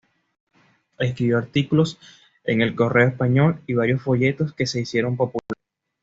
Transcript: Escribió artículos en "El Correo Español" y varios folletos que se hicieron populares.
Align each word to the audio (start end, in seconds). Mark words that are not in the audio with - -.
Escribió 0.97 1.37
artículos 1.37 1.99
en 2.45 2.61
"El 2.63 2.73
Correo 2.73 3.07
Español" 3.09 3.61
y 3.67 3.75
varios 3.75 4.01
folletos 4.01 4.51
que 4.51 4.65
se 4.65 4.81
hicieron 4.81 5.15
populares. 5.15 5.61